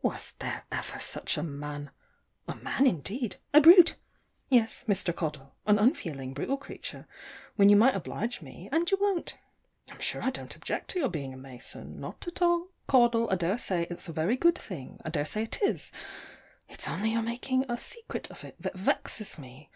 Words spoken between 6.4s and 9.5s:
creature, when you might oblige me, and you won't.